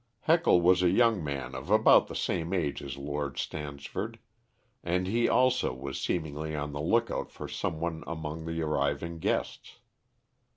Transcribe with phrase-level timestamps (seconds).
[0.21, 4.17] Heckle was a young man of about the same age as Lord Stansford,
[4.83, 9.19] and he also was seemingly on the look out for some one among the arriving
[9.19, 9.75] guests.